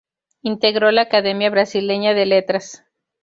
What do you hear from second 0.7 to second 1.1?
la